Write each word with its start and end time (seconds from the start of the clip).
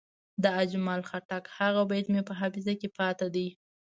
د 0.43 0.45
اجمل 0.61 1.01
خټک 1.09 1.43
هغه 1.57 1.81
بیت 1.89 2.05
مې 2.13 2.21
په 2.27 2.33
حافظه 2.39 2.73
کې 2.79 2.89
پاتې 2.97 3.27
دی. 3.35 3.47